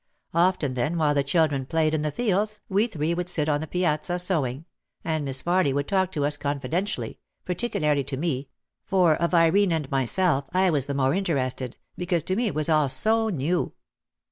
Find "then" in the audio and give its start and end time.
0.73-0.97